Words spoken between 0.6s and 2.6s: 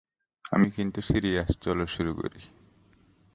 কিন্তু সিরিয়াস, চলো শুরু করি।